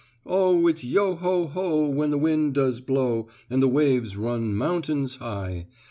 [0.25, 5.17] Oh, it's yo ho ho when the wind does blow, And the waves run mountains
[5.17, 5.67] high.